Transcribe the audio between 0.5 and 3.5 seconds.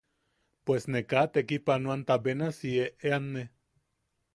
Pues ne kaa tekipanoanta benasi eʼeanne.